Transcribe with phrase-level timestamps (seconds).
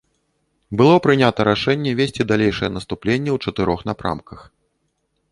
[0.79, 4.39] Было прынята рашэнне весці далейшае наступленне ў чатырох напрамках.